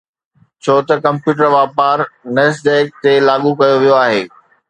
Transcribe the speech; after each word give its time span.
ڇو 0.63 0.75
ته 0.87 0.95
ڪمپيوٽر 1.05 1.47
واپار 1.57 1.97
NASDAQ 2.35 2.85
تي 3.01 3.13
لاڳو 3.27 3.51
ڪيو 3.59 3.75
ويو 3.81 3.95
آهي 4.03 4.21